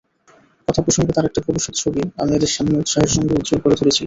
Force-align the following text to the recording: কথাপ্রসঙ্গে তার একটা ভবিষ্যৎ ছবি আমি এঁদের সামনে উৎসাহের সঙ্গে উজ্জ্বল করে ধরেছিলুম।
কথাপ্রসঙ্গে 0.67 1.13
তার 1.13 1.25
একটা 1.25 1.41
ভবিষ্যৎ 1.47 1.75
ছবি 1.81 2.01
আমি 2.21 2.31
এঁদের 2.33 2.51
সামনে 2.55 2.75
উৎসাহের 2.77 3.11
সঙ্গে 3.15 3.33
উজ্জ্বল 3.33 3.59
করে 3.63 3.75
ধরেছিলুম। 3.75 3.99